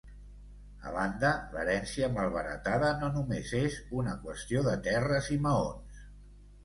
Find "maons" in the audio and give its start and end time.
5.45-6.01